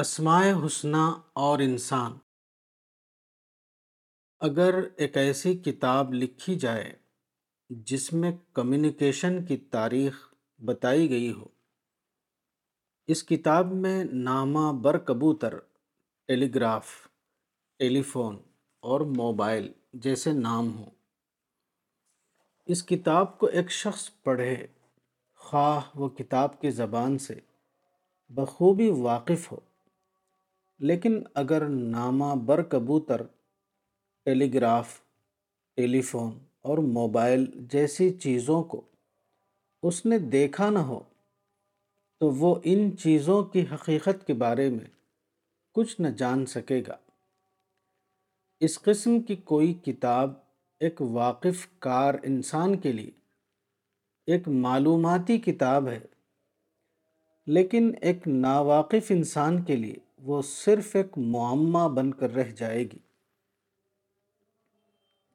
اسماء 0.00 0.66
حسنہ 0.66 1.20
اور 1.32 1.58
انسان۔ 1.58 2.18
اگر 4.40 4.74
ایک 4.96 5.16
ایسی 5.16 5.58
کتاب 5.58 6.14
لکھی 6.14 6.58
جائے 6.58 6.96
جس 7.70 8.12
میں 8.12 8.32
کمیونیکیشن 8.52 9.44
کی 9.44 9.56
تاریخ 9.56 10.34
بتائی 10.64 11.10
گئی 11.10 11.32
ہو، 11.32 11.44
اس 13.06 13.24
کتاب 13.24 13.66
میں 13.66 14.04
نامہ 14.04 14.72
بر 14.80 14.98
کبوتر 14.98 15.58
ٹیلی 16.26 16.54
گراف 16.54 17.08
ٹیلی 17.78 18.02
فون 18.02 18.38
اور 18.80 19.00
موبائل 19.00 19.72
جیسے 19.92 20.32
نام 20.32 20.78
ہوں۔ 20.78 20.90
اس 22.66 22.82
کتاب 22.82 23.38
کو 23.38 23.46
ایک 23.46 23.70
شخص 23.70 24.10
پڑھے، 24.22 24.66
خواہ 25.34 25.80
وہ 25.94 26.08
کتاب 26.08 26.60
کی 26.60 26.70
زبان 26.70 27.18
سے 27.18 27.34
بخوبی 28.28 28.90
واقف 28.90 29.52
ہو۔ 29.52 29.60
لیکن 30.80 31.22
اگر 31.34 31.68
نامہ 31.68 32.34
بر 32.46 32.62
کبوتر 32.62 33.22
ٹیلی 34.26 34.52
گراف 34.54 35.00
ٹیلی 35.78 36.00
فون 36.00 36.38
اور 36.60 36.78
موبائل 36.78 37.44
جیسی 37.72 38.10
چیزوں 38.10 38.62
کو 38.62 38.80
اس 39.82 40.04
نے 40.06 40.18
دیکھا 40.18 40.70
نہ 40.70 40.78
ہو، 40.78 41.00
تو 42.20 42.30
وہ 42.30 42.54
ان 42.64 42.96
چیزوں 42.96 43.42
کی 43.44 43.64
حقیقت 43.72 44.26
کے 44.26 44.34
بارے 44.34 44.68
میں 44.68 44.86
کچھ 45.76 46.00
نہ 46.00 46.08
جان 46.08 46.46
سکے 46.46 46.82
گا۔ 46.88 46.96
اس 48.60 48.80
قسم 48.82 49.20
کی 49.20 49.36
کوئی 49.36 49.72
کتاب 49.74 50.32
ایک 50.80 51.00
واقف 51.00 51.66
کار 51.78 52.14
انسان 52.22 52.76
کے 52.76 52.92
لیے 52.92 53.10
ایک 54.28 54.48
معلوماتی 54.48 55.38
کتاب 55.38 55.88
ہے، 55.88 56.00
لیکن 57.46 57.90
ایک 58.00 58.28
ناواقف 58.28 59.10
انسان 59.10 59.62
کے 59.62 59.76
لیے 59.76 59.96
وہ 60.22 60.42
صرف 60.42 60.96
ایک 60.96 61.18
معمہ 61.18 61.88
بن 61.88 62.10
کر 62.14 62.34
رہ 62.34 62.52
جائے 62.52 62.84
گی۔ 62.84 62.98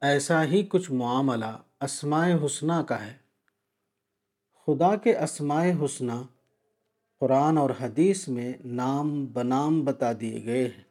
ایسا 0.00 0.44
ہی 0.44 0.66
کچھ 0.68 0.92
معاملہ 0.92 1.62
اسماء 1.80 2.28
حسنہ 2.46 2.82
کا 2.88 3.06
ہے۔ 3.06 3.16
خدا 4.66 4.96
کے 4.96 5.18
اسماء 5.18 5.66
حسنہ 5.84 6.12
قرآن 7.20 7.58
اور 7.58 7.70
حدیث 7.80 8.28
میں 8.28 8.52
نام 8.64 9.26
بنام 9.26 9.84
بتا 9.84 10.12
دیے 10.20 10.44
گئے 10.44 10.68
ہیں۔ 10.68 10.84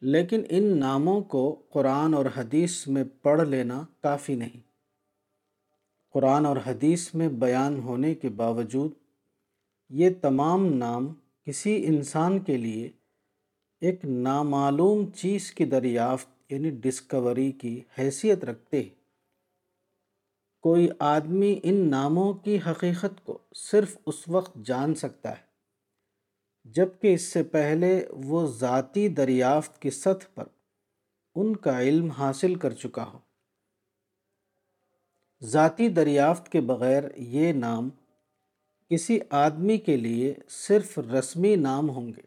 لیکن 0.00 0.42
ان 0.48 0.78
ناموں 0.80 1.20
کو 1.20 1.62
قرآن 1.70 2.14
اور 2.14 2.26
حدیث 2.36 2.88
میں 2.88 3.04
پڑھ 3.22 3.48
لینا 3.48 3.84
کافی 4.00 4.34
نہیں۔ 4.34 4.60
قرآن 6.12 6.46
اور 6.46 6.56
حدیث 6.66 7.14
میں 7.14 7.28
بیان 7.28 7.80
ہونے 7.80 8.14
کے 8.14 8.28
باوجود 8.28 8.92
یہ 9.90 10.10
تمام 10.20 10.66
نام 10.66 11.14
کسی 11.46 11.86
انسان 11.86 12.38
کے 12.40 12.56
لیے 12.56 12.90
ایک 13.80 14.04
نامعلوم 14.04 15.10
چیز 15.10 15.52
کی 15.52 15.64
دریافت 15.64 16.52
یعنی 16.52 16.70
ڈسکوری 16.70 17.52
کی 17.52 17.80
حیثیت 17.98 18.44
رکھتے 18.44 18.82
کوئی 20.60 20.88
آدمی 20.98 21.60
ان 21.62 21.90
ناموں 21.90 22.34
کی 22.34 22.58
حقیقت 22.66 23.24
کو 23.24 23.38
صرف 23.54 23.98
اس 24.06 24.28
وقت 24.28 24.56
جان 24.64 24.94
سکتا 24.94 25.30
ہے 25.30 25.52
جبکہ 26.64 27.14
اس 27.14 27.22
سے 27.22 27.42
پہلے 27.42 28.06
وہ 28.10 28.46
ذاتی 28.46 29.08
دریافت 29.08 29.82
کی 29.82 29.90
سطح 29.90 30.26
پر 30.34 30.44
ان 31.34 31.56
کا 31.56 31.82
علم 31.82 32.10
حاصل 32.10 32.54
کر 32.54 32.70
چکا 32.70 33.04
ہو۔ 33.12 33.18
ذاتی 35.42 35.88
دریافت 35.88 36.52
کے 36.52 36.60
بغیر 36.60 37.02
یہ 37.16 37.52
نام 37.52 37.88
کسی 38.92 39.18
آدمی 39.30 39.78
کے 39.78 39.96
لیے 39.96 40.34
صرف 40.48 40.98
رسمی 40.98 41.56
نام 41.56 41.90
ہوں 41.90 42.12
گے، 42.12 42.22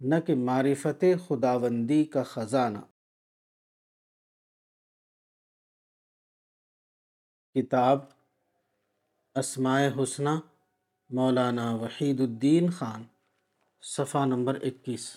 نہ 0.00 0.14
کہ 0.26 0.34
معرفت 0.34 1.04
خداوندی 1.28 2.04
کا 2.04 2.22
خزانہ۔ 2.22 2.78
کتاب 7.54 7.98
اسماء 9.34 9.88
حسنہ 10.02 10.30
مولانا 11.08 11.74
وحید 11.74 12.20
الدین 12.20 12.70
خان، 12.70 13.04
صفحہ 13.82 14.24
نمبر 14.24 14.54
اکیس۔ 14.54 15.16